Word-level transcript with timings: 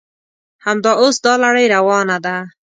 همدا 0.65 0.91
اوس 1.01 1.15
دا 1.25 1.33
لړۍ 1.43 1.65
روانه 1.75 2.17
ده. 2.25 2.35